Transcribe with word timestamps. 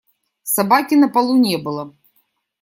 Собаки 0.41 0.95
на 0.95 1.09
полу 1.11 1.37
не 1.37 1.57
было. 1.57 1.95